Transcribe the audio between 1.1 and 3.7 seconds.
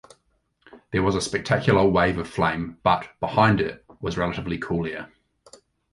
a spectacular wave of flame but, behind